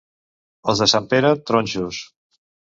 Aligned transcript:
Els 0.73 0.81
de 0.85 0.87
Sant 0.95 1.11
Pere, 1.13 1.33
tronxos. 1.53 2.03